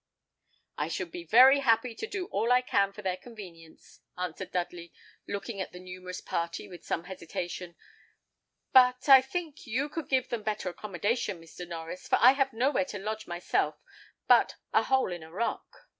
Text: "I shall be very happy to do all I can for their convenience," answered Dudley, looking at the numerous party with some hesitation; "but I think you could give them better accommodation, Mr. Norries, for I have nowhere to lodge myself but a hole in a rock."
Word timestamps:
"I 0.79 0.87
shall 0.87 1.05
be 1.05 1.23
very 1.25 1.59
happy 1.59 1.93
to 1.93 2.07
do 2.07 2.25
all 2.31 2.51
I 2.51 2.61
can 2.61 2.91
for 2.91 3.03
their 3.03 3.17
convenience," 3.17 3.99
answered 4.17 4.51
Dudley, 4.51 4.91
looking 5.27 5.61
at 5.61 5.73
the 5.73 5.79
numerous 5.79 6.21
party 6.21 6.67
with 6.67 6.83
some 6.83 7.03
hesitation; 7.03 7.75
"but 8.73 9.07
I 9.07 9.21
think 9.21 9.67
you 9.67 9.89
could 9.89 10.09
give 10.09 10.29
them 10.29 10.41
better 10.41 10.69
accommodation, 10.69 11.39
Mr. 11.39 11.67
Norries, 11.67 12.07
for 12.09 12.17
I 12.19 12.31
have 12.31 12.51
nowhere 12.51 12.85
to 12.85 12.97
lodge 12.97 13.27
myself 13.27 13.75
but 14.27 14.55
a 14.73 14.81
hole 14.85 15.11
in 15.11 15.21
a 15.21 15.31
rock." 15.31 15.67